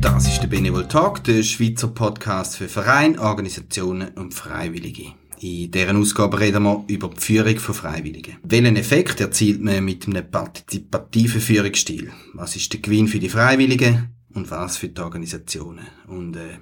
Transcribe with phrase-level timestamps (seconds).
[0.00, 5.14] Das ist der Benevol Talk, der Schweizer Podcast für Vereine, Organisationen und Freiwillige.
[5.40, 8.38] In deren Ausgabe reden wir über die Führung von Freiwilligen.
[8.42, 12.10] Welchen Effekt erzielt man mit einem partizipativen Führungsstil?
[12.34, 15.86] Was ist der Gewinn für die Freiwilligen und was für die Organisationen?
[16.08, 16.58] Und äh,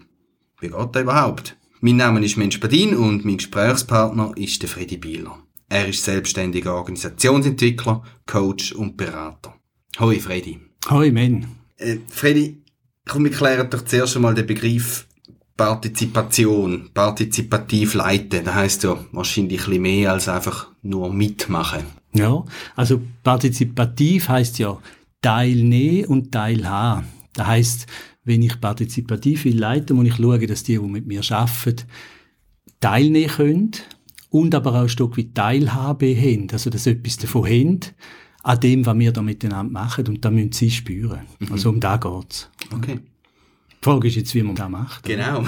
[0.60, 1.56] wie geht das überhaupt?
[1.86, 5.38] Mein Name ist Mensch Badin und mein Gesprächspartner ist der Freddy Bieler.
[5.68, 9.54] Er ist selbstständiger Organisationsentwickler, Coach und Berater.
[10.00, 10.58] Hoi Freddy.
[10.90, 11.46] Hoi Men.
[11.76, 12.60] Äh, Freddy,
[13.06, 15.06] komm, wir klären doch zuerst einmal den Begriff
[15.56, 18.44] Partizipation, partizipativ leiten.
[18.44, 21.84] Das heisst ja wahrscheinlich ein bisschen mehr als einfach nur mitmachen.
[22.12, 22.44] Ja,
[22.74, 24.76] also partizipativ heißt ja
[25.22, 27.06] teilnehmen und teilhaben.
[27.34, 27.86] Das heißt,
[28.26, 31.86] wenn ich partizipativ will leiten, muss ich schauen, dass die, die mit mir arbeiten,
[32.80, 33.70] teilnehmen können
[34.30, 37.80] und aber auch ein Stück weit Teilhabe haben, also dass sie etwas davon haben,
[38.42, 41.20] an dem, was wir da miteinander machen und da müssen sie spüren.
[41.38, 41.52] Mhm.
[41.52, 42.50] Also um da geht's.
[42.72, 42.98] Okay.
[43.70, 45.04] Die Frage ist jetzt, wie man das macht.
[45.04, 45.42] Genau.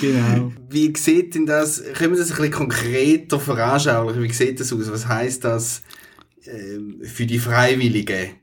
[0.00, 0.52] genau.
[0.70, 4.22] Wie sieht denn das, können wir das ein bisschen konkreter veranschaulichen?
[4.22, 4.90] Wie sieht das aus?
[4.90, 5.82] Was heisst das
[6.44, 8.41] äh, für die Freiwilligen?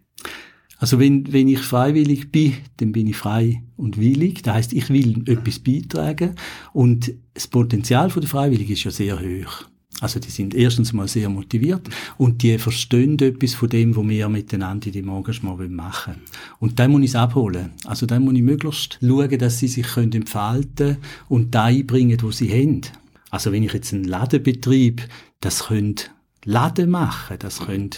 [0.80, 4.42] Also wenn, wenn ich freiwillig bin, dann bin ich frei und willig.
[4.44, 6.36] Das heißt, ich will etwas beitragen
[6.74, 9.66] und das Potenzial der Freiwilligen ist ja sehr hoch.
[10.02, 14.30] Also die sind erstens mal sehr motiviert und die verstehen etwas von dem, was wir
[14.30, 16.22] miteinander in dem Engagement machen wollen.
[16.60, 17.72] Und dann muss ich es abholen.
[17.86, 22.32] Also dann muss ich möglichst schauen, dass sie sich können entfalten und da einbringen, wo
[22.32, 22.82] sie haben.
[23.30, 25.02] Also wenn ich jetzt einen Ladenbetrieb,
[25.42, 25.96] das können
[26.46, 27.90] Laden machen, das können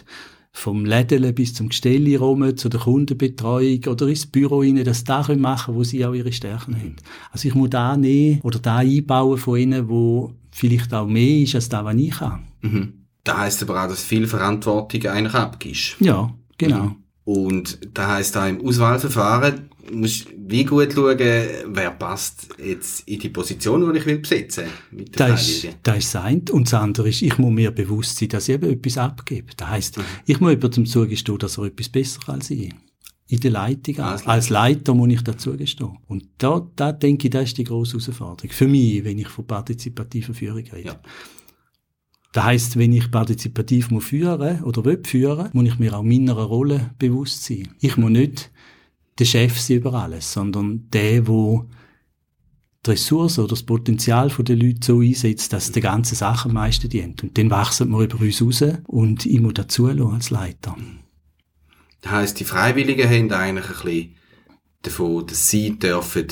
[0.53, 5.23] vom Lädele bis zum Gestell rum, zu der Kundenbetreuung oder ins Büro rein, das da
[5.23, 6.95] können machen, wo sie auch ihre Stärken haben.
[7.31, 11.55] Also ich muss da nehmen oder da einbauen von ihnen, wo vielleicht auch mehr ist
[11.55, 12.43] als das, was ich kann.
[12.61, 12.93] Mhm.
[13.23, 15.95] Das heisst aber auch, dass viel Verantwortung eigentlich abgibst.
[15.99, 16.95] Ja, genau.
[17.23, 23.29] Und das heisst auch im Auswahlverfahren, musst wie gut schauen, wer passt jetzt in die
[23.29, 26.43] Position, die ich will besetzen der Das ist, das ist das eine.
[26.51, 29.51] Und das andere ist, ich muss mir bewusst sein, dass ich eben etwas abgebe.
[29.57, 32.73] Das heisst, ich muss jemandem zugestehen, dass er etwas besser als ich.
[33.27, 33.99] In der Leitung.
[33.99, 35.97] Als Als, Leiter muss ich dazu gestehen.
[36.07, 38.51] Und da, da denke ich, das ist die grosse Herausforderung.
[38.51, 40.87] Für mich, wenn ich von partizipativer Führung rede.
[40.87, 40.99] Ja.
[42.33, 46.33] Das heisst, wenn ich partizipativ muss führen oder will führen, muss ich mir auch meiner
[46.33, 47.69] Rolle bewusst sein.
[47.79, 48.51] Ich muss nicht
[49.19, 51.67] der Chef sein über alles, sondern der, wo
[52.85, 56.89] die Ressourcen oder das Potenzial der Leute so einsetzt, dass die ganze Sache am meisten
[56.89, 57.21] dient.
[57.21, 60.75] Und dann wachsen wir über uns raus und ich muss dazulassen als Leiter.
[62.01, 64.15] Das heisst, die Freiwilligen haben eigentlich ein bisschen
[64.81, 66.27] davon, dass sie dürfen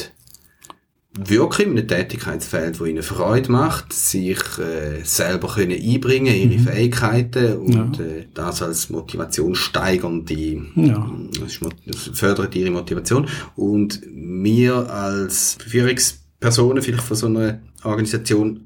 [1.28, 7.57] wirken in einem Tätigkeitsfeld, wo ihnen Freude macht, sich äh, selber können einbringen, ihre Fähigkeiten
[7.57, 8.03] und Ja.
[8.06, 11.12] äh, das als Motivation steigern, die Ja.
[11.40, 18.66] das, das fördert ihre Motivation und wir als Führungspersonen vielleicht von so einer Organisation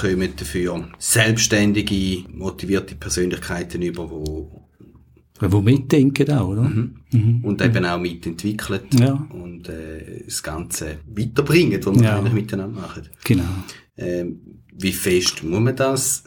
[0.00, 4.63] kommen dafür selbstständige, motivierte Persönlichkeiten über, wo
[5.40, 6.62] Wo mitdenken auch, oder?
[6.62, 7.40] Mhm.
[7.44, 9.14] und eben auch mitentwickelt Ja.
[9.32, 12.18] und äh, das Ganze weiterbringen, was wir Ja.
[12.18, 13.02] eigentlich miteinander machen.
[13.24, 13.42] Genau.
[13.96, 14.40] Ähm,
[14.76, 16.24] wie fest muss man das?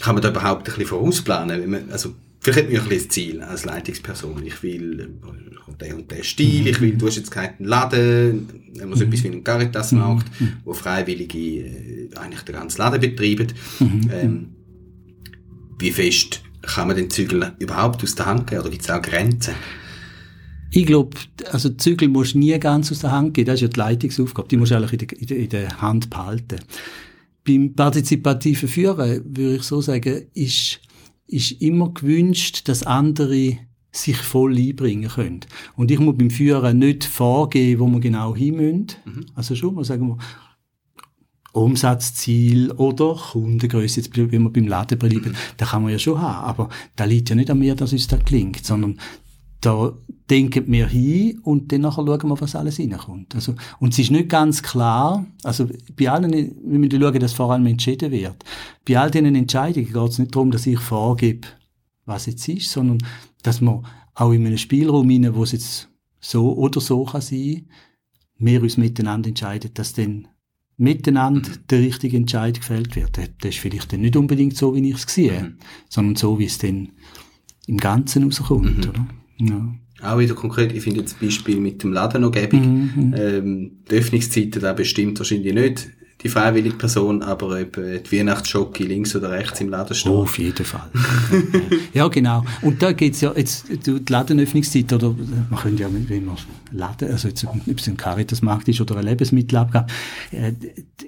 [0.00, 1.70] Kann man da überhaupt ein bisschen vorausplanen?
[1.70, 4.42] Man, also, vielleicht hat man ein bisschen das Ziel als Leitungsperson.
[4.44, 8.48] Ich will äh, den und den Stil, ich will, du hast jetzt keinen Laden,
[8.78, 10.26] man muss etwas wie einen Caritas-Markt,
[10.64, 13.48] wo Freiwillige äh, eigentlich den ganzen Laden betreiben.
[14.10, 14.48] Ähm,
[15.78, 18.62] wie fest kann man den Zügel überhaupt aus der Hand geben?
[18.62, 19.54] Oder gibt es auch Grenzen?
[20.70, 21.16] Ich glaube,
[21.52, 23.46] also Zügel musst du nie ganz aus der Hand geben.
[23.46, 24.48] Das ist ja die Leitungsaufgabe.
[24.48, 26.60] Die musst du eigentlich in der, in der, in der Hand behalten.
[27.46, 30.80] Beim partizipativen Führen, würde ich so sagen, ist,
[31.28, 33.58] ist immer gewünscht, dass andere
[33.92, 35.40] sich voll einbringen können.
[35.76, 38.86] Und ich muss beim Führen nicht vorgeben, wo wir genau hin müssen.
[39.34, 40.18] Also schon mal sagen wir,
[41.56, 46.44] Umsatzziel oder Kundengröße, jetzt wenn wir beim Laden bleiben, da kann man ja schon haben.
[46.46, 48.98] Aber da liegt ja nicht an mir, dass uns das klingt, sondern
[49.60, 49.92] da
[50.30, 53.34] denken wir hin und dann nachher schauen wir, was alles reinkommt.
[53.34, 57.52] Also, und es ist nicht ganz klar, also bei allen, wir müssen schauen, dass vor
[57.52, 58.44] allem entschieden wird.
[58.86, 61.48] Bei all diesen Entscheidungen geht es nicht darum, dass ich vorgebe,
[62.04, 62.98] was jetzt ist, sondern
[63.42, 63.84] dass man
[64.14, 65.88] auch in einem Spielraum rein, wo es jetzt
[66.20, 67.66] so oder so kann sein,
[68.38, 70.28] wir uns miteinander entscheiden, dass dann
[70.78, 73.18] miteinander der richtige Entscheid gefällt wird.
[73.18, 75.54] Das- ist vielleicht dann nicht unbedingt so, wie ich es sehe,
[75.88, 76.90] sondern so, wie es dann
[77.66, 79.06] im Ganzen rauskommt, oder?
[79.38, 79.74] Ja.
[80.02, 82.60] Auch wieder konkret, ich finde jetzt das Beispiel mit dem Laden noch gäbig.
[82.60, 83.14] Mhm.
[83.16, 85.88] Ähm, die Öffnungszeiten, da bestimmt wahrscheinlich nicht
[86.26, 90.10] die freiwillige Person, aber eben die Weihnachtsschocke links oder rechts im Laden steht.
[90.10, 90.90] Oh, auf jeden Fall.
[91.94, 92.44] ja, genau.
[92.62, 95.14] Und da geht's ja jetzt, die Ladenöffnungszeit, oder
[95.48, 96.36] man könnte ja, wenn man
[96.72, 99.86] Laden, also jetzt, ob es ein Caritasmarkt ist oder ein Lebensmittelabgabe,
[100.32, 100.52] äh,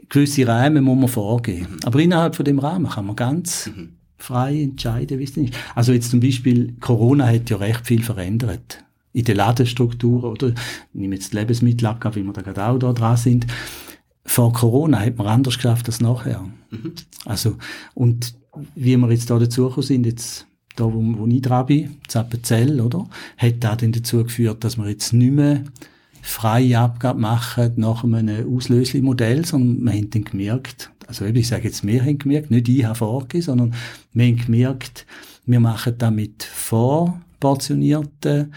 [0.08, 1.78] gewisse Räume muss man vorgeben.
[1.84, 3.94] Aber innerhalb von dem Rahmen kann man ganz mhm.
[4.18, 5.54] frei entscheiden, wie es ist.
[5.74, 10.50] Also jetzt zum Beispiel, Corona hat ja recht viel verändert in der Ladenstruktur, oder?
[10.50, 10.54] Ich
[10.92, 13.46] nehme jetzt die Lebensmittelabgabe, wie wir da gerade auch da dran sind
[14.28, 16.44] vor Corona hat man anders geschafft als nachher.
[16.70, 16.92] Mhm.
[17.24, 17.56] Also,
[17.94, 18.34] und
[18.74, 20.46] wie wir jetzt da dazugekommen sind, jetzt
[20.76, 23.08] da, wo, wo ich dran bin, Zappenzell, oder?
[23.38, 25.64] Hat da dann dazu geführt, dass wir jetzt nicht mehr
[26.20, 31.86] freie Abgabe machen nach einem Auslösli-Modell, sondern wir haben dann gemerkt, also ich sage jetzt,
[31.86, 33.74] wir haben gemerkt, nicht ich habe vorgegeben, sondern
[34.12, 35.06] wir haben gemerkt,
[35.46, 38.52] wir machen damit vorportionierten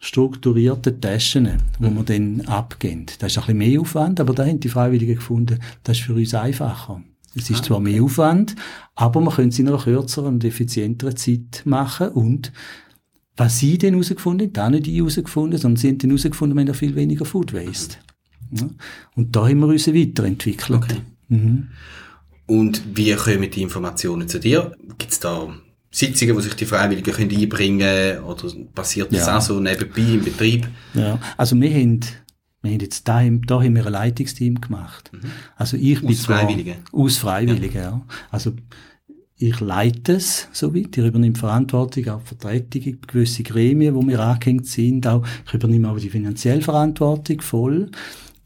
[0.00, 1.48] strukturierten Taschen,
[1.78, 1.96] wo mhm.
[1.96, 3.06] wir dann abgeben.
[3.18, 6.14] Das ist ein bisschen mehr Aufwand, aber da haben die Freiwilligen gefunden, das ist für
[6.14, 7.02] uns einfacher.
[7.36, 7.92] Es ist ah, zwar okay.
[7.92, 8.56] mehr Aufwand,
[8.96, 12.50] aber man könnte es in einer kürzeren und effizienteren Zeit machen und
[13.36, 16.60] was sie denn herausgefunden haben, da nicht ich herausgefunden, sondern sie haben dann herausgefunden, wir
[16.62, 17.96] haben ja viel weniger Food Waste.
[18.52, 18.68] Ja.
[19.14, 20.82] Und da haben wir uns weiterentwickelt.
[20.82, 21.00] Okay.
[21.28, 21.68] Mhm.
[22.46, 24.72] Und wie kommen die Informationen zu dir?
[24.98, 25.54] Gibt es da
[25.90, 29.36] Sitzungen, wo sich die Freiwilligen können einbringen können, oder passiert das ja.
[29.36, 30.68] auch so nebenbei im Betrieb?
[30.94, 32.00] Ja, also wir haben,
[32.62, 35.10] wir haben jetzt da, da haben wir ein Leitungsteam gemacht.
[35.12, 35.30] Mhm.
[35.56, 36.76] Also ich aus bin Freiwilligen?
[36.92, 37.82] Aus Freiwilligen, ja.
[37.82, 38.06] ja.
[38.30, 38.52] Also
[39.36, 44.66] ich leite es soweit, ich übernehme Verantwortung, auch Vertretung in gewisse Gremien, wo wir angehängt
[44.66, 47.90] sind, auch, ich übernehme auch die finanzielle Verantwortung voll.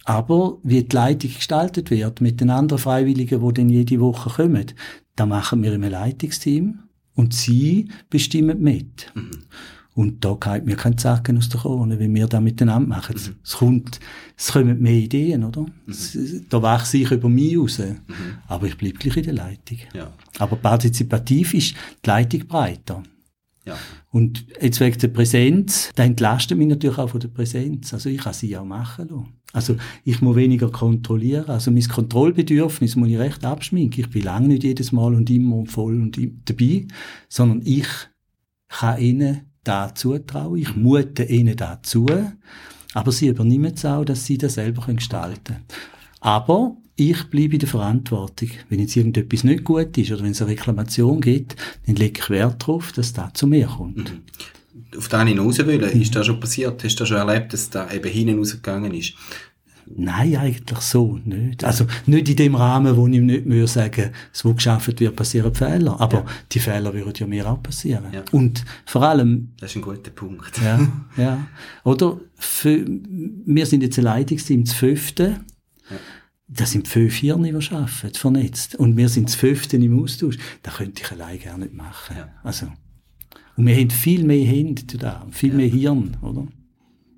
[0.05, 4.67] Aber wie die Leitung gestaltet wird mit den anderen Freiwilligen, die dann jede Woche kommen,
[5.17, 6.84] da machen wir im Leitungsteam
[7.15, 9.13] und sie bestimmen mit.
[9.15, 9.31] Mhm.
[9.95, 13.15] Und da kann mir kein Zacken aus der Krone, wie wir da miteinander machen.
[13.15, 13.37] Mhm.
[13.45, 14.01] Es kommt,
[14.37, 15.63] es kommen mehr Ideen, oder?
[15.87, 16.47] Mhm.
[16.49, 17.79] Da wachse ich über mich raus.
[17.79, 17.95] Mhm.
[18.49, 19.79] Aber ich bleibe gleich in der Leitung.
[19.95, 20.13] Ja.
[20.39, 21.75] Aber partizipativ ist
[22.05, 23.03] die Leitung breiter.
[23.65, 23.79] Ja.
[24.15, 27.93] Und jetzt wegen der Präsenz, da entlastet mich natürlich auch von der Präsenz.
[27.93, 29.33] Also ich kann sie auch machen lassen.
[29.53, 29.75] Also
[30.05, 31.47] ich muss weniger kontrollieren.
[31.47, 34.05] Also mein Kontrollbedürfnis muss ich recht abschminken.
[34.05, 36.87] Ich bin lange nicht jedes Mal und immer und voll und dabei,
[37.29, 37.89] sondern ich
[38.69, 40.61] kann ihnen da zutrauen.
[40.61, 42.07] Ich mute ihnen da zu.
[42.93, 45.65] Aber sie übernehmen es auch, dass sie das selber gestalten können.
[46.21, 48.51] Aber ich bleibe in der Verantwortung.
[48.69, 51.57] Wenn jetzt irgendetwas nicht gut ist oder wenn es eine Reklamation gibt,
[51.87, 54.13] dann lege ich Wert darauf, dass das zu mir kommt.
[54.13, 54.97] Mhm.
[54.97, 56.01] Auf den hinaus wollen, mhm.
[56.01, 56.83] ist das schon passiert?
[56.85, 59.15] Hast du das schon erlebt, dass da eben hinten rausgegangen ist?
[59.97, 61.63] Nein, eigentlich so nicht.
[61.63, 65.55] Also nicht in dem Rahmen, wo ich nicht mehr sagen es wo geschafft wird, passieren
[65.55, 66.01] Fehler.
[66.01, 66.27] Aber ja.
[66.53, 68.07] die Fehler würden ja mir auch passieren.
[68.13, 68.25] Ja.
[68.33, 69.53] Und vor allem...
[69.61, 70.59] Das ist ein guter Punkt.
[70.63, 71.47] Ja, ja.
[71.83, 75.41] Oder für, wir sind jetzt ein Leitungsteam, das fünfte.
[75.91, 75.97] Ja
[76.47, 78.75] das sind fünf Hirne, die arbeiten, vernetzt.
[78.75, 80.37] Und wir sind das fünfte im Austausch.
[80.63, 82.17] Das könnte ich allein gar nicht machen.
[82.17, 82.29] Ja.
[82.43, 82.67] Also.
[83.57, 85.57] Und wir haben viel mehr Hände da, viel ja.
[85.57, 86.47] mehr Hirn, oder?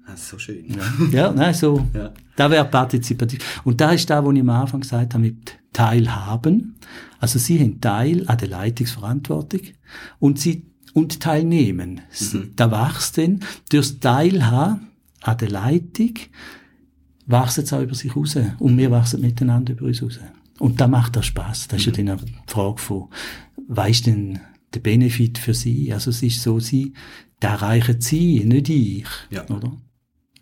[0.06, 0.66] Das ist so schön.
[0.68, 1.84] Ja, ja nein, so.
[1.92, 2.12] Ja.
[2.36, 3.62] Da wäre partizipativ.
[3.64, 6.76] Und da ist da, wo ich am Anfang gesagt habe, mit Teilhaben.
[7.18, 9.60] Also Sie haben Teil an der Leitungsverantwortung
[10.20, 12.02] und Sie, und teilnehmen.
[12.20, 12.52] Mhm.
[12.54, 13.40] Da wächst dann
[13.70, 14.86] durchs Teilhaben
[15.22, 16.14] an der Leitung,
[17.26, 18.36] wachsen sie auch über sich raus.
[18.58, 20.18] Und wir wachsen miteinander über uns raus.
[20.58, 21.68] Und da macht das Spaß.
[21.68, 22.06] Das ist ja mhm.
[22.06, 23.08] dann eine Frage von,
[23.68, 24.40] weißt denn
[24.72, 25.92] der Benefit für sie?
[25.92, 26.92] Also es ist so, sie,
[27.40, 29.08] da erreichen sie, nicht ich.
[29.30, 29.46] Ja.
[29.48, 29.76] Oder?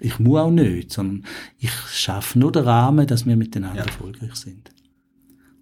[0.01, 1.25] Ich muss auch nicht, sondern
[1.59, 3.87] ich schaffe nur den Rahmen, dass wir miteinander ja.
[3.87, 4.71] erfolgreich sind.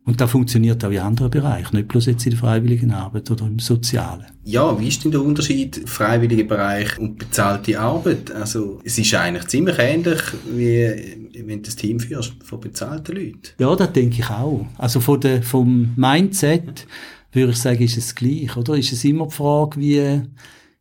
[0.04, 3.46] Und da funktioniert auch in anderen Bereichen, nicht bloß jetzt in der freiwilligen Arbeit oder
[3.46, 4.26] im Sozialen.
[4.42, 8.32] Ja, wie ist denn der Unterschied freiwilliger Bereich und bezahlte Arbeit?
[8.32, 10.20] Also es ist eigentlich ziemlich ähnlich,
[10.52, 13.40] wie wenn du das Team führst von bezahlten Leuten.
[13.58, 14.66] Ja, das denke ich auch.
[14.76, 16.86] Also von der, vom Mindset
[17.30, 18.76] würde ich sagen, ist es gleich, oder?
[18.76, 20.20] Ist es immer die Frage, wie,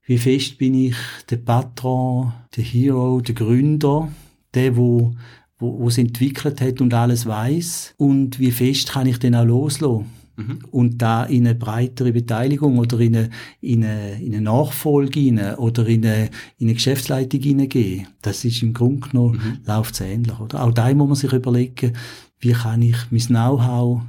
[0.05, 0.95] wie fest bin ich
[1.29, 4.11] der Patron, der Hero, der Gründer,
[4.53, 5.13] der, wo
[5.61, 9.45] wo, wo es entwickelt hat und alles weiß und wie fest kann ich den auch
[9.45, 10.59] loslassen mhm.
[10.71, 13.29] und da in eine breitere Beteiligung oder in eine,
[13.61, 18.07] in eine, in eine Nachfolge rein oder in eine, in eine Geschäftsleitung hineingehen.
[18.21, 19.57] Das ist im Grunde genommen, mhm.
[19.65, 20.39] läuft es ähnlich.
[20.39, 20.63] Oder?
[20.63, 21.93] Auch da muss man sich überlegen,
[22.39, 24.01] wie kann ich mein Know-how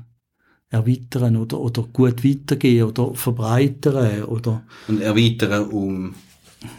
[0.71, 4.63] erweitern oder, oder gut weitergehen oder verbreitern oder...
[4.89, 6.15] Und erweitern um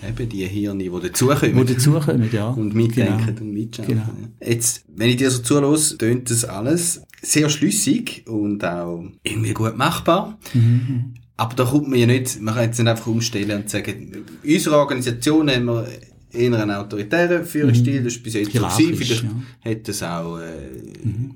[0.08, 1.66] Eben die Hirne, die dazukommen.
[1.66, 2.50] Die dazukommen, ja.
[2.50, 3.42] Und mitdenken genau.
[3.42, 3.88] und mitschauen.
[3.88, 4.10] Genau.
[4.46, 9.78] Jetzt, wenn ich dir so zuhöre, tönt das alles sehr schlüssig und auch irgendwie gut
[9.78, 10.38] machbar.
[10.54, 11.14] Mhm.
[11.38, 14.78] Aber da kommt man ja nicht, man kann jetzt nicht einfach umstellen und sagen, unsere
[14.78, 15.88] Organisation haben wir
[16.32, 18.04] eher ein autoritärer Führungsstil, Mhm.
[18.06, 18.96] das ist bis jetzt so gewesen.
[18.96, 19.72] Vielleicht ja.
[19.72, 20.52] hat das auch äh,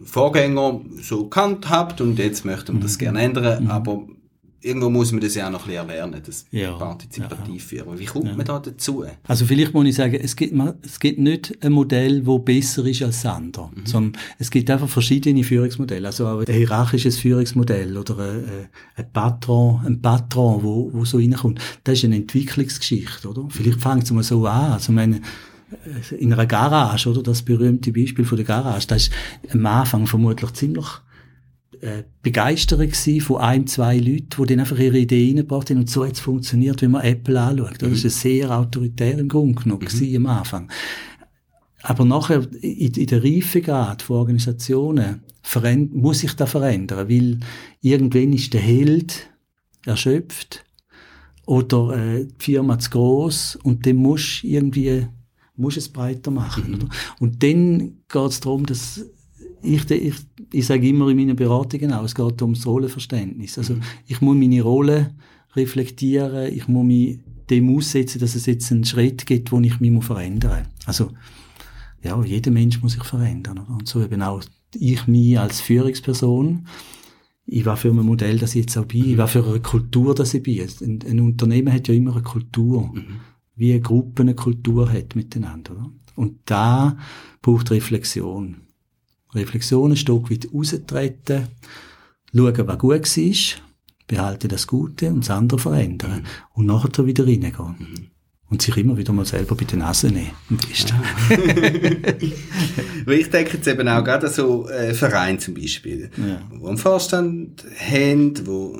[0.04, 2.82] Vorgänger so gehandhabt und jetzt möchten wir Mhm.
[2.84, 4.08] das gerne ändern, aber
[4.68, 7.98] irgendwo muss man das ja auch noch ein bisschen erlernen, das Ja, partizipativ führen.
[7.98, 9.06] Wie kommt man da dazu?
[9.28, 13.02] Also vielleicht muss ich sagen, es gibt, es gibt nicht ein Modell, das besser ist
[13.02, 16.08] als das andere, sondern es gibt einfach verschiedene Führungsmodelle.
[16.08, 21.60] Also auch ein hierarchisches Führungsmodell oder ein, ein Patron, ein Patron, wo, wo so reinkommt.
[21.84, 23.48] Das ist eine Entwicklungsgeschichte, oder?
[23.50, 24.74] Vielleicht fängt es mal so an.
[24.74, 25.22] Also, meine,
[25.72, 27.24] äh, in einer Garage, oder?
[27.24, 29.12] Das berühmte Beispiel von der Garage, das ist
[29.52, 30.86] am Anfang vermutlich ziemlich
[31.82, 35.90] äh, begeistert gewesen von ein, zwei Leuten, die dann einfach ihre Idee reingebracht haben und
[35.90, 37.82] so hat es funktioniert, wenn man Apple anschaut.
[37.82, 40.72] Das ist sehr autoritär im Grunde genommen gewesen am Anfang.
[41.84, 45.22] Aber nachher, in, in der Reifegrad von Organisationen,
[45.94, 47.40] muss sich da verändern, weil
[47.82, 49.30] irgendwann ist der Held
[49.86, 50.66] erschöpft
[51.46, 55.08] oder äh, die Firma zu gross und dann musst du irgendwie
[55.58, 56.76] musst es breiter machen.
[56.76, 56.90] Oder?
[57.20, 59.06] Und dann geht es darum, dass
[59.62, 60.16] ich, ich,
[60.52, 63.58] ich sage immer in meinen Beratungen auch, es geht ums Rollenverständnis.
[63.58, 63.76] Also
[64.08, 65.16] ich muss meine Rolle
[65.56, 70.04] reflektieren, ich muss mich dem aussetzen, dass es jetzt einen Schritt gibt, wo ich mich
[70.04, 70.88] verändern muss.
[70.88, 71.12] Also
[72.04, 73.60] ja, jeder Mensch muss sich verändern.
[73.60, 74.44] Und so eben auch
[74.76, 76.68] ich mich als Führungsperson.
[77.46, 79.12] Ich war für ein Modell, das ich jetzt auch bin.
[79.12, 80.68] Ich war für eine Kultur, dass ich bin.
[80.82, 82.94] Ein, ein Unternehmen hat ja immer eine Kultur.
[83.56, 85.72] Wie eine Gruppe eine Kultur hat miteinander.
[85.72, 85.92] Oder?
[86.16, 86.98] Und da
[87.42, 88.67] braucht Reflexion.
[89.38, 91.48] Reflexion ein Stück weit raustreten,
[92.34, 93.62] schauen, was gut war,
[94.08, 96.26] behalten das Gute und das andere verändern.
[96.54, 98.10] Und nachher wieder reingehen.
[98.50, 100.32] Und sich immer wieder mal selber bei den Nase nehmen.
[100.50, 100.96] Am besten.
[103.06, 106.42] Weil ich denke jetzt eben auch gerade an so äh, Vereine zum Beispiel, Ja.
[106.58, 108.80] wo einen Vorstand haben, wo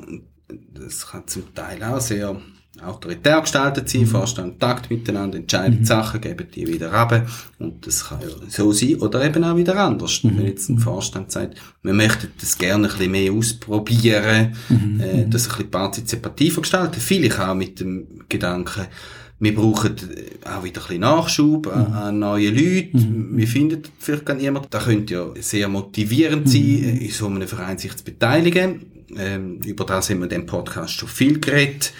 [0.72, 2.40] das kann zum Teil auch sehr
[2.82, 7.26] autoritär gestaltet sein, Vorstand tagt miteinander, entscheidet Sachen, geben die wieder ab.
[7.58, 10.20] Und das kann ja so sein oder eben auch wieder anders.
[10.22, 14.54] Wenn jetzt ein Vorstand sagt, wir möchten das gerne ein bisschen mehr ausprobieren,
[15.00, 18.86] äh, das ein bisschen partizipativer gestalten, vielleicht auch mit dem Gedanken,
[19.40, 22.90] wir brauchen äh, auch wieder ein bisschen Nachschub an, an neue Leute.
[22.92, 24.66] Wir finden vielleicht gar niemand.
[24.70, 28.97] Das könnte ja sehr motivierend sein, äh, in so einem Verein sich zu beteiligen.
[29.16, 31.92] Ähm, über das haben wir in dem Podcast schon viel geredet,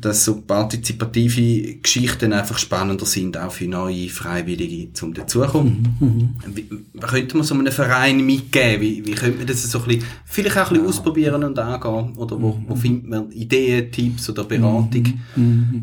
[0.00, 6.36] dass so partizipative Geschichten einfach spannender sind, auch für neue Freiwillige zum dazukommen.
[6.46, 8.80] Wie, was könnte man so einem Verein mitgeben?
[8.80, 12.16] Wie, wie könnte man das so ein bisschen, vielleicht auch ein bisschen ausprobieren und angehen?
[12.16, 15.20] Oder wo, wo findet man Ideen, Tipps oder Beratung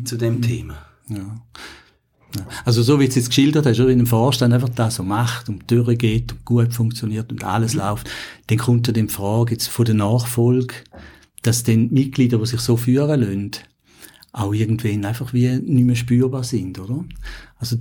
[0.04, 0.76] zu dem Thema?
[1.08, 1.40] Ja.
[2.64, 5.02] Also so wie du es jetzt geschildert hast, oder, wenn ein Vorstand einfach das so
[5.02, 8.10] macht und durchgeht und gut funktioniert und alles läuft,
[8.48, 10.74] dann kommt ja die Frage jetzt von der Nachfolge,
[11.42, 13.50] dass dann die Mitglieder, die sich so führen lassen,
[14.34, 17.04] auch irgendwann einfach wie nicht mehr spürbar sind, oder?
[17.56, 17.76] Also,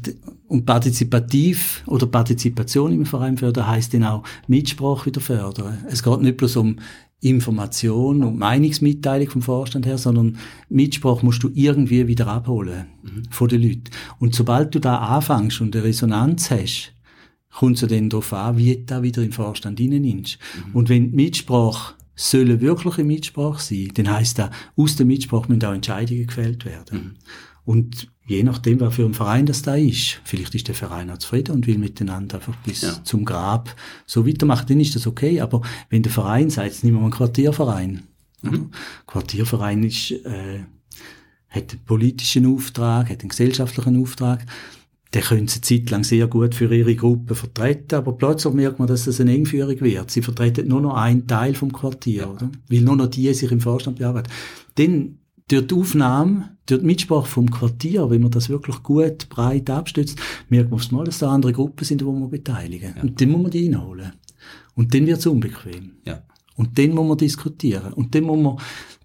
[0.48, 5.80] und partizipativ oder Partizipation im Verein fördern heisst dann auch Mitsprache wieder fördern.
[5.90, 6.78] Es geht nicht bloß um
[7.22, 10.38] Information und Meinungsmitteilung vom Vorstand her, sondern
[10.70, 12.86] Mitsprache musst du irgendwie wieder abholen
[13.32, 13.86] von den Leuten.
[14.20, 16.94] Und sobald du da anfängst und eine Resonanz hast,
[17.52, 20.38] kommt es ja dann darauf an, wie du da wieder den Vorstand reinnimmst.
[20.74, 25.74] Und wenn Mitsprache sollen wirkliche Mitsprache sein, dann heisst das, aus der Mitsprache müssen auch
[25.74, 27.18] Entscheidungen gefällt werden.
[27.66, 31.18] Und je nachdem, was für ein Verein das da ist, vielleicht ist der Verein auch
[31.18, 33.04] zufrieden und will miteinander einfach bis Ja.
[33.04, 35.40] zum Grab so weitermachen, dann ist das okay.
[35.42, 38.04] Aber wenn der Verein sagt, nehmen wir mal einen Quartierverein.
[38.46, 38.60] oder?
[39.08, 40.66] Quartierverein ist, äh,
[41.50, 44.46] hat einen politischen Auftrag, hat einen gesellschaftlichen Auftrag.
[45.14, 48.80] Der können sie eine Zeit lang sehr gut für ihre Gruppe vertreten, aber plötzlich merkt
[48.80, 50.10] man, dass das eine Engführung wird.
[50.10, 52.50] Sie vertreten nur noch einen Teil vom Quartier, oder?
[52.68, 54.32] Weil nur noch die sich im Vorstand bearbeiten.
[54.76, 59.70] Dann, durch die Aufnahme, durch die Mitsprache vom Quartier, wenn man das wirklich gut, breit
[59.70, 62.96] abstützt, merkt man aufs Mal, dass da andere Gruppen sind, die man beteiligen.
[63.02, 64.14] Und dann muss man die reinholen.
[64.76, 65.92] Und dann wird es unbequem.
[66.06, 66.24] Ja.
[66.56, 67.94] Und dann muss man diskutieren.
[67.94, 68.58] Und dann muss man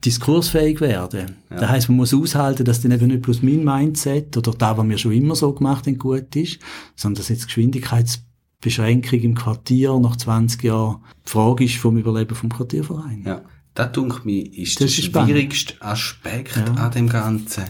[0.05, 1.37] diskursfähig werden.
[1.49, 4.89] Das heisst, man muss aushalten, dass dann eben nicht bloß mein Mindset oder da, was
[4.89, 6.59] wir schon immer so gemacht haben, gut ist,
[6.95, 12.49] sondern dass jetzt Geschwindigkeitsbeschränkung im Quartier nach 20 Jahren die Frage ist vom Überleben vom
[12.51, 13.25] Quartierverein.
[13.27, 13.43] Ja,
[13.75, 15.31] das, denke ich, ist Das der ist spannend.
[15.31, 16.65] schwierigste Aspekt Ja.
[16.75, 17.65] an dem Ganzen.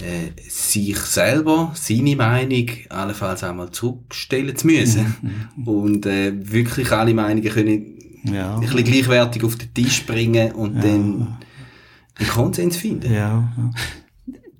[0.00, 5.14] Äh, sich selber, seine Meinung, allenfalls einmal zurückstellen zu müssen.
[5.56, 5.68] Mhm.
[5.68, 8.54] Und äh, wirklich alle Meinungen können Ja.
[8.54, 11.36] ein bisschen gleichwertig auf den Tisch bringen und dann
[12.16, 13.12] einen Konsens finden.
[13.12, 13.70] Ja, ja.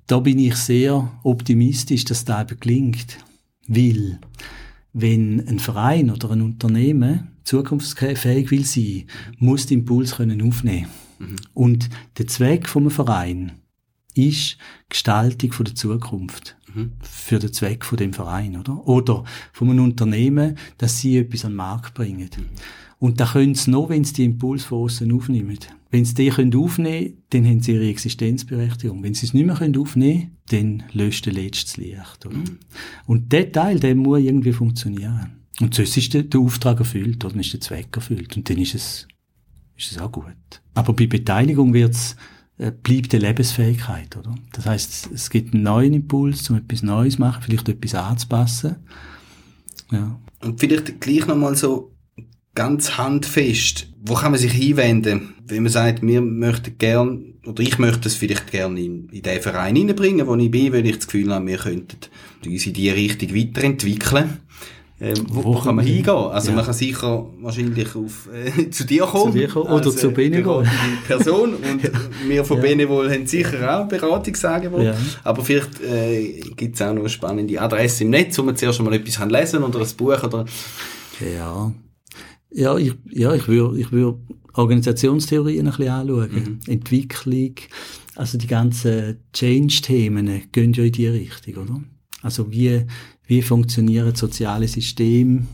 [0.07, 3.17] Da bin ich sehr optimistisch, dass das eben gelingt.
[3.67, 4.19] Weil,
[4.93, 9.05] wenn ein Verein oder ein Unternehmen zukunftsfähig will sein,
[9.39, 10.87] muss den Impuls können aufnehmen.
[11.53, 13.53] Und der Zweck vom Verein
[14.13, 14.57] ist
[14.89, 16.57] Gestaltung von der Zukunft.
[16.73, 16.93] Mhm.
[17.01, 18.87] Für den Zweck von dem Verein, oder?
[18.87, 22.29] Oder von einem Unternehmen, dass sie etwas an den Markt bringen.
[22.35, 22.45] Mhm.
[22.99, 25.57] Und da können sie noch, wenn sie die Impuls von außen aufnehmen.
[25.91, 29.03] Wenn sie die können aufnehmen dann haben sie ihre Existenzberechtigung.
[29.03, 32.25] Wenn sie es nicht mehr können aufnehmen dann löscht der letzte Licht.
[32.25, 32.37] Oder?
[32.37, 32.59] Mhm.
[33.07, 35.31] Und der Teil, der muss irgendwie funktionieren.
[35.61, 38.35] Und sonst ist der, der Auftrag erfüllt, oder dann ist der Zweck erfüllt.
[38.35, 39.07] Und dann ist es,
[39.77, 40.35] ist es auch gut.
[40.73, 42.15] Aber bei Beteiligung wird's,
[42.57, 44.35] äh, bleibt die Lebensfähigkeit, oder?
[44.53, 48.75] Das heißt, es gibt einen neuen Impuls, um etwas Neues zu machen, vielleicht etwas anzupassen.
[49.91, 50.19] Ja.
[50.41, 51.94] Und vielleicht gleich nochmal so
[52.55, 57.77] ganz handfest, wo kann man sich hinwenden, wenn man sagt, wir möchten gern, oder ich
[57.77, 61.07] möchte es vielleicht gerne in, in den Verein hineinbringen, wo ich bin, weil ich das
[61.07, 61.97] Gefühl habe, wir könnten
[62.45, 64.39] uns in die Richtung weiterentwickeln.
[65.01, 66.09] Ähm, wo, wo, kann man hingehen?
[66.09, 66.55] Also ja.
[66.55, 69.33] man kann sicher wahrscheinlich auf, äh, zu dir kommen.
[69.33, 70.65] Zu dir kommen oder zu Benevol.
[71.05, 71.53] Person.
[71.55, 71.81] Und
[72.29, 72.63] wir von ja.
[72.63, 74.85] Benevol haben sicher auch Beratungsangebote.
[74.85, 74.95] Ja.
[75.25, 78.81] Aber vielleicht äh, gibt es auch noch eine spannende Adresse im Netz, wo man zuerst
[78.81, 80.45] mal etwas lesen kann oder ein Buch oder...
[81.19, 81.73] Ja,
[82.55, 84.17] ja, ich, ja, ich würde, ich würde
[84.53, 86.29] Organisationstheorien ein bisschen anschauen.
[86.31, 86.59] Mhm.
[86.67, 87.55] Entwicklung,
[88.15, 91.83] also die ganzen Change-Themen gehen ja in die Richtung, oder?
[92.21, 92.85] Also wie,
[93.27, 95.45] wie funktionieren soziale Systeme?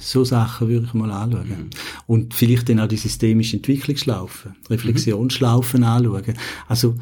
[0.00, 1.48] So Sachen würde ich mal anschauen.
[1.48, 1.70] Mhm.
[2.06, 5.86] Und vielleicht dann auch die systemische Entwicklungsschlaufe, Reflexionsschlaufen mhm.
[5.86, 6.34] anschauen.
[6.68, 6.94] Also,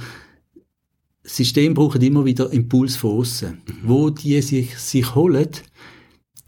[1.23, 3.51] System brauchen immer wieder Impuls von außen.
[3.51, 3.89] Mhm.
[3.89, 5.49] Wo die sich, sich holen,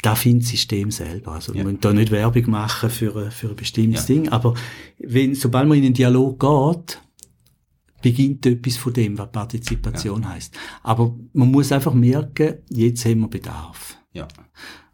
[0.07, 1.33] da findet das System selber.
[1.33, 1.59] Also ja.
[1.59, 4.15] wir müssen da nicht Werbung machen für, für ein bestimmtes ja.
[4.15, 4.55] Ding, aber
[5.01, 7.03] wenn, sobald man in einen Dialog geht,
[8.03, 10.29] beginnt etwas von dem, was Partizipation ja.
[10.29, 10.57] heißt.
[10.85, 13.99] Aber man muss einfach merken, jetzt haben wir Bedarf.
[14.13, 14.29] Ja.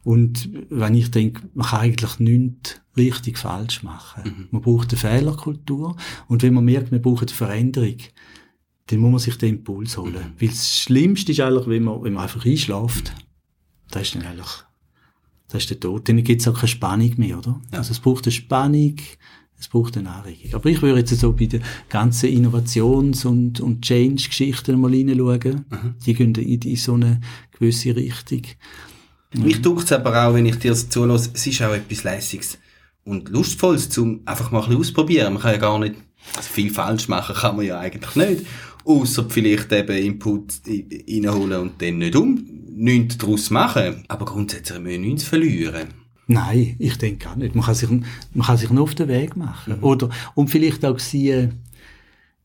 [0.02, 4.22] Und wenn ich denke, man kann eigentlich nichts richtig falsch machen.
[4.24, 4.48] Mhm.
[4.50, 5.94] Man braucht eine Fehlerkultur.
[6.26, 7.98] Und wenn man merkt, man braucht eine Veränderung,
[8.86, 10.14] dann muss man sich den Impuls holen.
[10.14, 10.40] Mhm.
[10.40, 13.12] Weil das Schlimmste ist eigentlich, wenn man, wenn man einfach einschläft.
[13.90, 14.64] Das ist dann eigentlich
[15.52, 16.08] das ist der Tod.
[16.08, 17.60] Dann gibt es auch keine Spannung mehr, oder?
[17.72, 17.78] Ja.
[17.78, 18.96] Also es braucht eine Spannung,
[19.58, 20.54] es braucht eine Anregung.
[20.54, 25.66] Aber ich würde jetzt so bei den ganzen Innovations- und, und Change-Geschichten mal hineinschauen.
[25.70, 25.94] Mhm.
[26.04, 27.20] Die gehen in, in so eine
[27.58, 28.42] gewisse Richtung.
[29.34, 29.78] Mich mhm.
[29.78, 32.58] es aber auch, wenn ich dir so zulasse, es ist auch etwas Lässiges
[33.04, 35.34] und Lustvolles, um einfach mal ein bisschen ausprobieren.
[35.34, 35.96] Man kann ja gar nicht,
[36.36, 38.46] also viel falsch machen kann man ja eigentlich nicht.
[38.84, 44.04] Außer vielleicht eben Input reinholen und dann nicht um, nichts daraus machen.
[44.08, 45.88] Aber grundsätzlich müssen wir nichts verlieren.
[46.26, 47.54] Nein, ich denke gar nicht.
[47.54, 49.78] Man kann sich, man kann sich nur auf den Weg machen.
[49.78, 49.84] Mhm.
[49.84, 51.60] Oder, und vielleicht auch sehen,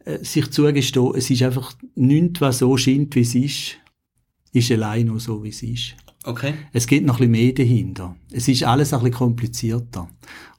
[0.03, 3.77] äh, sich zugestehen, es ist einfach nichts, was so scheint, wie es ist,
[4.51, 5.95] ist allein nur so, wie es ist.
[6.23, 6.53] Okay.
[6.73, 8.15] Es geht noch ein bisschen mehr dahinter.
[8.31, 10.09] Es ist alles ein bisschen komplizierter.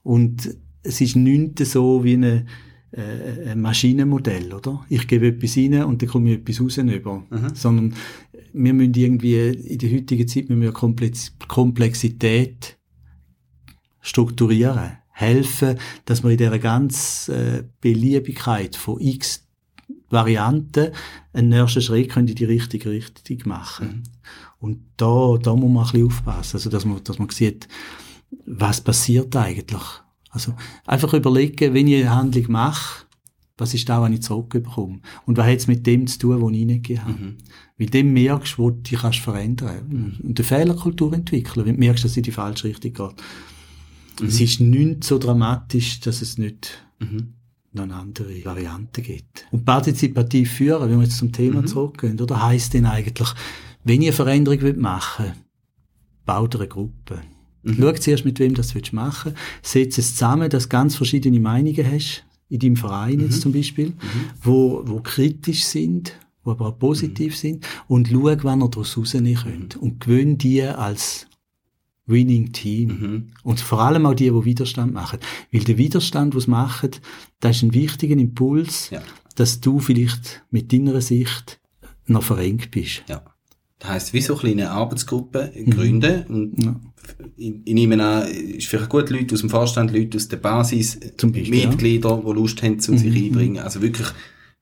[0.03, 2.47] Und es ist nichts so wie eine,
[2.93, 4.85] äh, ein Maschinenmodell, oder?
[4.89, 7.25] Ich gebe etwas rein und dann komme ich etwas raus über.
[7.31, 7.55] Mhm.
[7.55, 7.95] Sondern
[8.53, 12.79] wir müssen irgendwie in der heutigen Zeit müssen wir Komplex Komplexität
[14.01, 19.45] strukturieren, helfen, dass wir in dieser ganzen äh, Beliebigkeit von x
[20.11, 20.93] Varianten
[21.35, 23.89] einen nächsten Schritt können in die richtige Richtung machen.
[23.89, 24.03] Mhm.
[24.61, 27.69] Und da, da muss man ein bisschen aufpassen, also dass man, dass man sieht,
[28.47, 29.83] was passiert eigentlich
[30.39, 30.55] also
[30.87, 33.07] einfach überlegen, wenn ich eine Handlung mache,
[33.57, 35.01] was ist da, was ich zurückbekomme?
[35.27, 37.13] Und was hat es mit dem zu tun, was ich reingegeben habe?
[37.13, 37.37] Mhm.
[37.77, 40.29] Weil dem merkst du, wo du dich kannst verändern mhm.
[40.29, 43.23] Und eine Fehlerkultur entwickeln, wenn du merkst, dass es in die falsche Richtung geht.
[44.21, 44.27] Mhm.
[44.29, 47.35] Es ist nicht so dramatisch, dass es nicht mhm.
[47.73, 49.47] noch eine andere Variante gibt.
[49.51, 51.67] Und partizipativ führen, wenn wir jetzt zum Thema mhm.
[51.67, 53.29] zurückgehen, oder heisst denn eigentlich,
[53.83, 55.37] wenn ihr eine Veränderung machen wollt,
[56.25, 57.23] baut eine Gruppe.
[57.69, 57.77] Mhm.
[57.81, 59.73] Schau zuerst, mit wem das machen willst.
[59.73, 63.25] Setz es zusammen, dass du ganz verschiedene Meinungen hast, in deinem Verein mhm.
[63.25, 63.95] jetzt zum Beispiel, mhm.
[64.43, 67.37] wo, wo kritisch sind, wo aber auch positiv mhm.
[67.37, 69.77] sind, und schau, wann ihr daraus rausnehmen könnt.
[69.77, 71.27] Und gewöhn die als
[72.07, 72.89] Winning Team.
[72.89, 73.27] Mhm.
[73.43, 75.19] Und vor allem auch die, die Widerstand machen.
[75.53, 76.91] Weil der Widerstand, was machen,
[77.41, 79.03] das ist ein wichtiger Impuls, ja.
[79.37, 81.61] dass du vielleicht mit deiner Sicht
[82.07, 83.05] noch verengt bist.
[83.09, 83.23] Ja.
[83.79, 85.71] Das heisst, wie so kleine Arbeitsgruppen mhm.
[85.71, 86.25] gründen.
[86.29, 86.81] Und ja.
[87.37, 90.99] ich, ich nehme an, ist vielleicht gut Leute aus dem Vorstand, Leute aus der Basis,
[91.17, 92.23] Zum Beispiel, Mitglieder, ja.
[92.27, 92.99] die Lust haben, zu mhm.
[92.99, 93.63] sich einbringen.
[93.63, 94.09] Also wirklich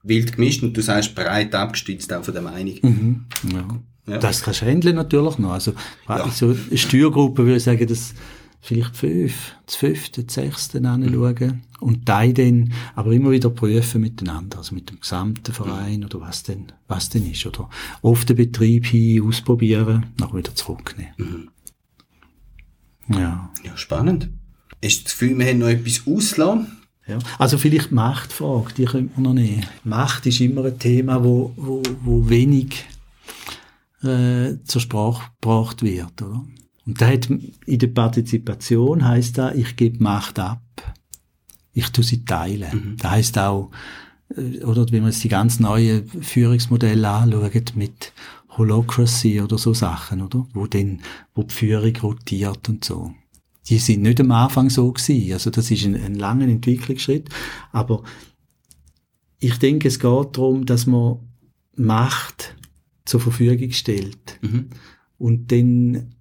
[0.03, 2.75] wild gemischt und du sagst breit abgestützt auch von der Meinung.
[2.83, 3.25] Mhm.
[3.53, 3.81] Ja.
[4.09, 4.19] Ja.
[4.19, 5.51] Das kannst du handeln natürlich noch.
[5.51, 5.73] Also,
[6.09, 6.31] ja.
[6.31, 8.15] so eine Steuergruppe würde ich sagen, dass
[8.67, 11.63] vielleicht fünf, das fünfte, das sechste anschauen mhm.
[11.81, 16.43] und die dann aber immer wieder prüfen miteinander, also mit dem gesamten Verein oder was
[16.43, 17.71] denn, was denn ist, oder
[18.03, 21.13] auf den Betrieb hin ausprobieren, nachher wieder zurücknehmen.
[21.17, 21.49] Mhm.
[23.09, 23.51] Ja.
[23.65, 24.31] Ja, spannend.
[24.83, 26.73] Du das Gefühl, wir haben noch etwas auslassen?
[27.07, 27.19] Ja.
[27.39, 29.65] Also vielleicht Machtfrage, die könnte man noch nehmen.
[29.85, 32.85] Macht ist immer ein Thema, wo, wo, wo wenig
[34.03, 36.45] äh, zur Sprache gebracht wird, oder?
[36.87, 40.63] Und da hat in der Partizipation heißt da, ich gebe Macht ab,
[41.73, 42.93] ich tu sie teilen.
[42.93, 42.97] Mhm.
[42.99, 43.71] Da heißt auch,
[44.35, 48.13] äh, oder wenn man jetzt die ganz neuen Führungsmodelle anschaut mit
[48.51, 50.47] Holocracy oder so Sachen, oder?
[50.55, 51.01] Wo dann,
[51.35, 53.13] wo die Führung rotiert und so.
[53.69, 55.33] Die sind nicht am Anfang so gewesen.
[55.33, 57.29] Also das ist ein, ein langer Entwicklungsschritt.
[57.73, 58.05] Aber
[59.39, 61.19] ich denke, es geht darum, dass man
[61.75, 62.57] Macht
[63.05, 64.39] zur Verfügung stellt.
[64.41, 64.71] Mhm.
[65.19, 66.15] Und dann,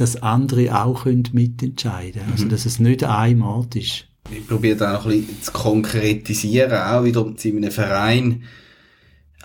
[0.00, 2.32] dass andere auch mitentscheiden können.
[2.32, 2.50] Also, mhm.
[2.50, 4.06] dass es nicht ein Ort ist.
[4.30, 8.42] Ich probiere da noch ein bisschen zu konkretisieren, auch wieder in einem Verein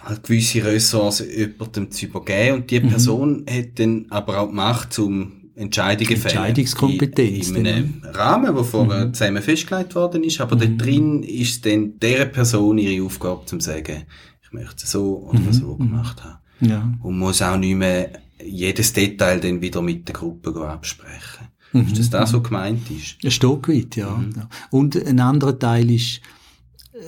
[0.03, 2.89] halt gewisse Ressourcen jemandem zu übergeben und die mhm.
[2.89, 6.35] Person hat dann aber auch die Macht zum Entscheidungen fällen.
[6.35, 7.49] Entscheidungskompetenz.
[7.49, 8.13] In, in einem genau.
[8.13, 9.13] Rahmen, der vorher mhm.
[9.13, 10.59] zusammen festgelegt worden ist, aber mhm.
[10.59, 14.03] da drin ist dann dieser Person ihre Aufgabe, zu sagen,
[14.43, 15.53] ich möchte so oder mhm.
[15.53, 16.39] so gemacht haben.
[16.59, 16.93] Ja.
[17.01, 18.11] Und muss auch nicht mehr
[18.45, 21.47] jedes Detail dann wieder mit der Gruppe absprechen.
[21.71, 21.87] Mhm.
[21.87, 23.17] Ist das das, was gemeint ist?
[23.23, 24.15] Ein Stück weit, ja.
[24.15, 24.33] Mhm.
[24.71, 26.21] Und ein anderer Teil ist,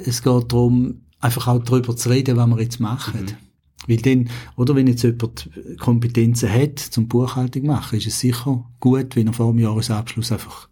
[0.06, 3.22] es geht darum, einfach auch darüber zu reden, was wir jetzt machen.
[3.22, 3.36] Mhm.
[3.88, 9.16] Weil dann, oder wenn jetzt jemand Kompetenzen hat, zum Buchhaltung machen, ist es sicher gut,
[9.16, 10.70] wenn er vor dem Jahresabschluss einfach.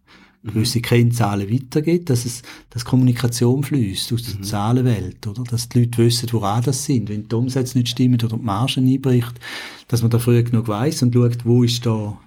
[0.51, 4.43] Gewisse Kennzahlen weitergeht, dass es, dass Kommunikation fließt aus der mhm.
[4.43, 5.43] Zahlenwelt, oder?
[5.43, 7.09] Dass die Leute wissen, woran das sind.
[7.09, 9.39] Wenn die Umsätze nicht stimmen oder die Margen einbricht,
[9.87, 12.17] dass man da früh genug weiss und schaut, wo ist da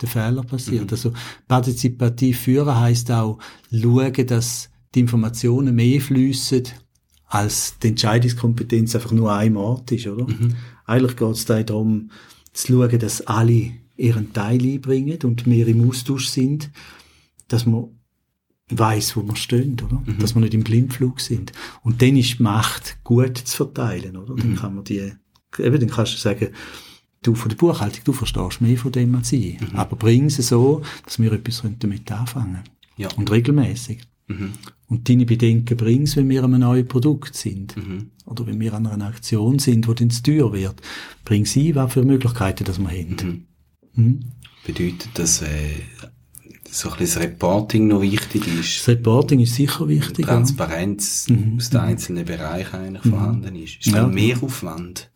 [0.00, 0.86] der Fehler passiert.
[0.86, 0.90] Mhm.
[0.90, 1.12] Also,
[1.46, 3.38] partizipativ führen heisst auch,
[3.70, 6.64] schauen, dass die Informationen mehr fließen
[7.26, 10.26] als die Entscheidungskompetenz einfach nur ein Ort ist, oder?
[10.26, 10.54] Mhm.
[10.84, 12.10] Eigentlich geht es da darum,
[12.52, 16.70] zu schauen, dass alle ihren Teil einbringen und wir im Austausch sind,
[17.52, 17.88] dass man
[18.70, 20.02] weiß, wo wir stehen, oder?
[20.04, 20.18] Mhm.
[20.18, 21.52] Dass wir nicht im Blindflug sind.
[21.82, 24.34] Und dann ist Macht gut zu verteilen, oder?
[24.34, 24.56] Dann mhm.
[24.56, 25.12] kann man die,
[25.58, 26.48] eben, dann kannst du sagen,
[27.22, 29.60] du von der Buchhaltung, du verstehst mehr von dem als ich.
[29.60, 29.76] Mhm.
[29.76, 32.62] Aber bring es so, dass wir etwas damit anfangen.
[32.96, 33.08] Ja.
[33.16, 34.00] Und regelmäßig.
[34.28, 34.52] Mhm.
[34.88, 37.76] Und deine Bedenken bringst, wenn wir an einem neuen Produkt sind.
[37.76, 38.10] Mhm.
[38.26, 40.80] Oder wenn wir an einer Aktion sind, die dann zu teuer wird.
[41.24, 43.46] Bring sie, was für Möglichkeiten das wir haben.
[43.94, 44.04] Mhm.
[44.04, 44.20] Mhm.
[44.64, 45.80] Bedeutet das, äh,
[46.72, 48.80] so ein bisschen das Reporting noch wichtig ist?
[48.80, 50.24] Das Reporting ist sicher wichtig.
[50.24, 51.36] Transparenz ja.
[51.36, 51.56] Mhm.
[51.58, 53.10] aus den einzelnen Bereichen eigentlich mhm.
[53.10, 53.86] vorhanden ist.
[53.86, 54.06] Ist ja.
[54.06, 55.10] mehr Aufwand?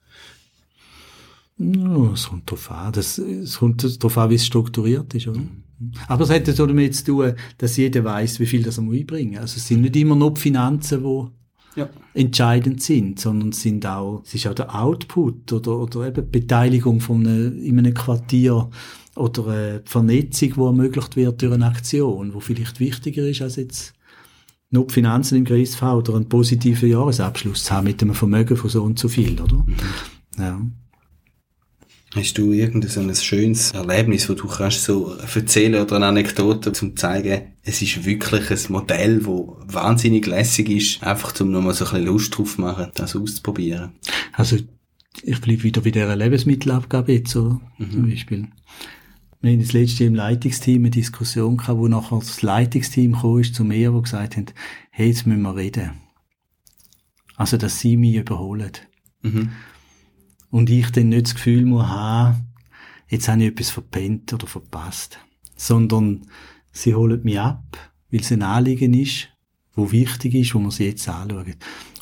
[1.59, 2.93] Ja, es kommt darauf an.
[2.93, 5.41] Das, es kommt darauf an, wie es strukturiert ist, oder?
[5.41, 5.63] Mhm.
[6.09, 9.33] Aber es hat so damit zu tun, dass jeder weiß, wie viel das er einbringen
[9.33, 9.41] muss.
[9.41, 11.89] Also es sind nicht immer nur die Finanzen, die ja.
[12.15, 16.39] entscheidend sind, sondern es sind auch, es ist auch der Output oder, oder eben die
[16.41, 18.71] Beteiligung von einem, in einem Quartier
[19.17, 23.95] oder eine Vernetzung, die ermöglicht wird durch eine Aktion, die vielleicht wichtiger ist als jetzt
[24.71, 28.71] nur die Finanzen im Griff oder einen positiven Jahresabschluss zu haben mit einem Vermögen von
[28.71, 29.57] so und so viel, oder?
[29.57, 29.77] Mhm.
[30.39, 30.61] Ja.
[32.15, 36.71] Hast du irgendein so ein schönes Erlebnis, wo du kannst so erzählen oder eine Anekdote,
[36.71, 41.75] um zu zeigen, es ist wirklich ein Modell, das wahnsinnig lässig ist, einfach um nochmal
[41.75, 43.93] so ein bisschen Lust drauf zu machen, das auszuprobieren?
[44.33, 44.57] Also,
[45.23, 47.61] ich bleibe wieder bei dieser Lebensmittelabgabe jetzt, oder?
[47.79, 47.91] Mhm.
[47.91, 48.49] Zum Beispiel.
[49.47, 53.55] Wir haben das letzte im Leitungsteam eine Diskussion gehabt, wo nachher das Leitungsteam kam ist
[53.55, 54.47] zu mir, wo gesagt haben,
[54.91, 55.93] hey, jetzt müssen wir reden.
[57.37, 58.73] Also, dass sie mich überholen.
[59.23, 59.51] Mhm
[60.51, 62.47] und ich dann nicht das Gefühl muss haben,
[63.09, 65.19] jetzt habe ich etwas verpennt oder verpasst.
[65.57, 66.27] Sondern
[66.73, 67.77] sie holen mich ab,
[68.11, 69.29] weil es ein Anliegen ist,
[69.75, 71.57] wo wichtig ist, wo man sie jetzt anschaut.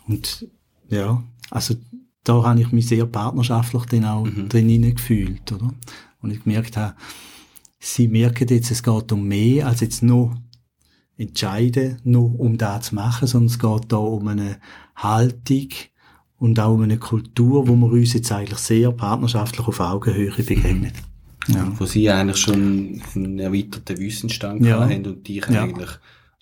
[0.07, 0.49] Und
[0.89, 1.75] ja, also
[2.23, 4.49] da habe ich mich sehr partnerschaftlich dann auch mhm.
[4.49, 5.75] drin gefühlt, oder?
[6.21, 6.95] Und ich gemerkt habe,
[7.93, 10.37] sie merken jetzt, es geht um mehr als jetzt nur
[11.17, 14.59] entscheiden, nur um das zu machen, sondern es geht da um eine
[14.97, 15.69] Haltung,
[16.45, 20.93] und auch um eine Kultur, wo wir uns jetzt eigentlich sehr partnerschaftlich auf Augenhöhe begegnen.
[21.49, 21.73] Ja.
[21.79, 24.81] Wo Sie eigentlich schon einen erweiterten Wissensstand ja.
[24.81, 25.63] haben und dich ja.
[25.63, 25.91] eigentlich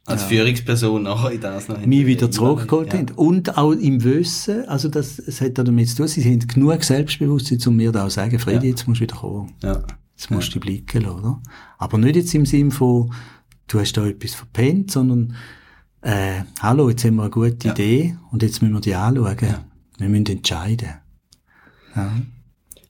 [0.05, 0.29] als ja.
[0.29, 2.99] Führungsperson nachher in das noch Mich wieder zurückgeholt ja.
[2.99, 3.11] haben.
[3.15, 7.61] Und auch im Wissen, also das, es hat damit zu tun, sie haben genug Selbstbewusstsein,
[7.67, 8.71] um mir da auch zu sagen, Freddy, ja.
[8.71, 9.53] jetzt musst du wieder kommen.
[9.63, 9.83] Ja.
[10.23, 10.61] Jetzt musst du ja.
[10.61, 11.43] blicken lassen, oder?
[11.79, 13.13] Aber nicht jetzt im Sinn von,
[13.67, 15.35] du hast da etwas verpennt, sondern,
[16.01, 19.57] äh, hallo, jetzt haben wir eine gute Idee und jetzt müssen wir die anschauen.
[19.99, 20.91] Wir müssen entscheiden.
[21.97, 22.13] Ja.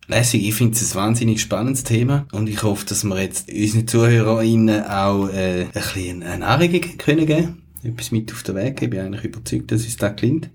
[0.08, 3.88] Lässig, ich finde es ein wahnsinnig spannendes Thema und ich hoffe, dass wir jetzt unseren
[3.88, 8.92] ZuhörerInnen auch äh, ein bisschen eine Anregung können geben etwas mit auf den Weg geben.
[8.92, 10.50] Ich bin eigentlich überzeugt, dass es da klingt.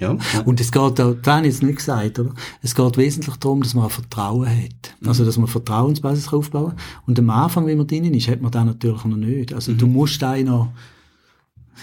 [0.00, 0.16] Ja.
[0.44, 2.30] Und es geht auch, das habe ich jetzt nicht gesagt, oder?
[2.62, 4.94] Es geht wesentlich darum, dass man ein Vertrauen hat.
[5.00, 5.08] Mhm.
[5.08, 6.78] Also, dass man Vertrauensbasis aufbauen kann.
[7.06, 9.52] Und am Anfang, wenn man drinnen ist, hat man das natürlich noch nicht.
[9.52, 9.78] Also, mhm.
[9.78, 10.68] du musst einen noch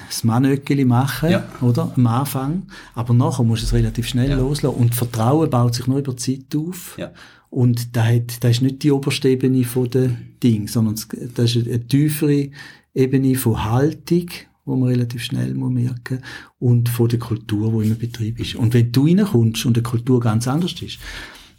[0.10, 1.46] das Mannöckeli machen, Ja.
[1.62, 1.92] oder?
[1.96, 2.64] Am Anfang.
[2.94, 4.38] Aber nachher musst du es relativ schnell Ja.
[4.38, 4.76] loslassen.
[4.76, 6.96] Und Vertrauen baut sich nur über die Zeit auf.
[6.98, 7.12] Ja.
[7.50, 10.96] Und da hat, das ist nicht die oberste Ebene von den Ding, sondern
[11.34, 12.50] das ist eine tiefere
[12.94, 14.28] Ebene von Haltung,
[14.68, 16.22] wo man relativ schnell muss merken
[16.60, 18.56] und von der Kultur, wo im Betrieb ist.
[18.56, 21.00] Und wenn du reinkommst und die Kultur ganz anders ist,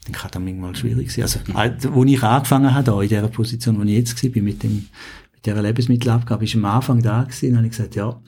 [0.04, 1.24] dann kann das manchmal schwierig sein.
[1.24, 1.40] Also,
[1.88, 4.86] äh, wo ich angefangen habe, da in dieser Position, wo ich jetzt war, mit dem,
[5.34, 8.20] mit dieser Lebensmittelabgabe, ist am Anfang da gewesen, und habe ich gesagt, ja,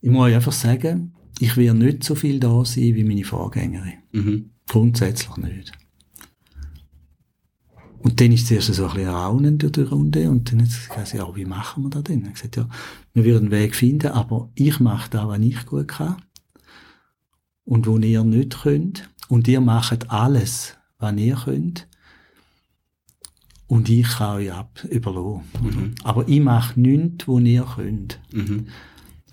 [0.00, 3.94] ich muss euch einfach sagen, ich werde nicht so viel da sein wie meine Vorgängerin.
[4.12, 4.50] Mhm.
[4.68, 5.72] Grundsätzlich nicht.
[8.02, 10.88] Und dann ist zuerst so ein bisschen Raunen durch die Runde und dann hat sie
[10.88, 12.26] gesagt, ja, wie machen wir das denn?
[12.26, 12.68] Ich gesagt, ja,
[13.14, 16.16] wir werden einen Weg finden, aber ich mache das, was ich gut kann
[17.64, 21.86] und wo ihr nicht könnt und ihr macht alles, was ihr könnt
[23.68, 25.44] und ich kann euch ab überlassen.
[25.62, 25.94] Mhm.
[26.02, 28.20] Aber ich mache nichts, wo ihr könnt.
[28.32, 28.66] Mhm.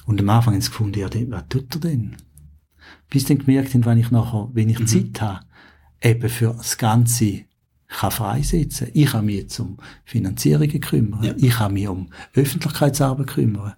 [0.06, 2.18] Und am Anfang haben sie gefunden, ja, was tut er denn?
[3.10, 4.76] Bis dann gemerkt haben, wenn ich nachher, wenn Mhm.
[4.76, 5.46] ich Zeit habe,
[6.02, 7.46] eben für das Ganze
[7.90, 8.88] kann freisetzen.
[8.94, 11.24] Ich kann mich jetzt um Finanzierungen kümmern.
[11.24, 11.34] Ja.
[11.38, 13.74] Ich kann mich um Öffentlichkeitsarbeit kümmern.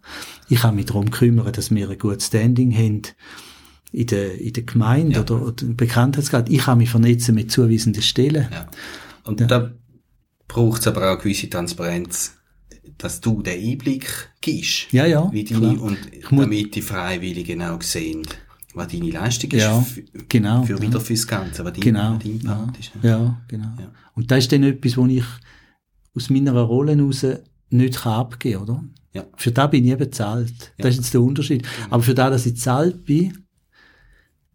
[0.50, 3.02] Ich kann mich darum kümmern, dass wir ein gutes Standing haben
[3.94, 5.22] in der, in der Gemeinde Ja.
[5.22, 6.50] oder, oder Bekanntheitsgrad.
[6.50, 8.48] Ich kann mich vernetzen mit zuweisenden Stellen.
[8.52, 8.68] Ja.
[9.24, 9.72] Und da
[10.48, 12.34] braucht es aber auch eine gewisse Transparenz,
[12.98, 14.92] dass du den Einblick gibst.
[14.92, 15.82] Ja, ja, Wie deine, klar.
[15.82, 15.98] und
[16.32, 18.24] damit die Freiwilligen auch sehen,
[18.74, 19.62] was deine Leistung ist.
[19.62, 22.14] Ja, für, genau, Für wieder fürs Ganze, was dein, Genau.
[22.16, 22.92] was dein Ja, Part ist.
[23.02, 23.68] ja, genau.
[23.80, 23.92] Ja.
[24.16, 25.24] Und das ist dann etwas, wo ich
[26.16, 27.26] aus meiner Rolle heraus
[27.70, 28.84] nicht kann abgeben oder?
[29.14, 29.26] Ja.
[29.36, 30.74] Für das bin ich eben bezahlt.
[30.78, 31.68] Das ist jetzt der Unterschied.
[31.90, 33.41] Aber für das, dass ich bezahlt bin,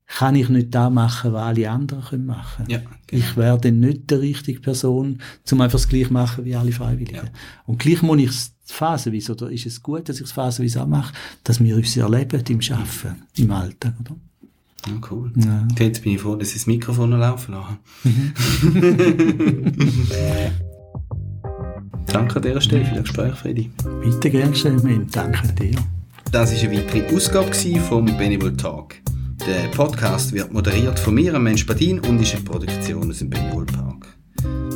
[0.07, 3.25] kann ich nicht das machen, was alle anderen können machen Ja, genau.
[3.25, 7.17] Ich wäre dann nicht die richtige Person, um einfach das Gleiche machen wie alle Freiwilligen.
[7.17, 7.25] Ja.
[7.67, 10.87] Und gleich muss ich es phasenweise, oder ist es gut, dass ich es phasenweise auch
[10.87, 11.13] mache,
[11.45, 14.17] dass wir uns erleben im Arbeiten, im Alltag, oder?
[14.87, 15.33] Ja, cool.
[15.37, 15.67] Ja.
[15.79, 17.77] Jetzt bin ich froh, dass ich das Mikrofon noch laufen lasse.
[22.07, 23.71] Danke an dieser Stelle für das Gespräch, Freddy.
[24.03, 25.75] Bitte gern stellen, danke dir.
[26.31, 28.95] Das war eine weitere Ausgabe vom Benevol Talk.
[29.47, 33.65] Der Podcast wird moderiert von mir, Mensch Badin, und ist eine Produktion aus dem Benevol
[33.65, 34.09] Park.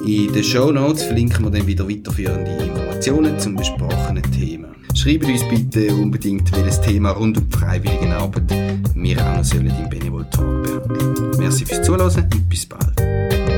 [0.06, 4.68] In den Show Notes verlinken wir dann wieder weiterführende Informationen zum besprochenen Thema.
[4.94, 8.48] Schreibt uns bitte unbedingt, welches Thema rund um die Freiwilligenarbeit
[8.94, 11.30] wir auch noch sollen im Benevol Talk behandeln.
[11.38, 13.49] Merci fürs Zuhören und bis bald.